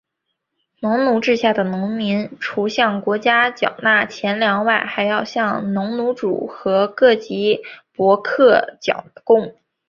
[0.79, 7.61] 农奴制下的农民除向国家缴纳钱粮外还要向农奴主和各级
[7.93, 9.53] 伯克纳贡。